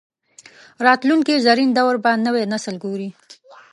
راتلونکي 0.85 1.35
زرین 1.45 1.69
دور 1.77 1.95
به 2.03 2.11
نوی 2.25 2.43
نسل 2.53 2.75
ګوري 2.83 3.09